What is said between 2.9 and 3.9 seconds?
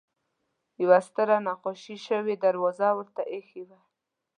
ورته اېښې وه.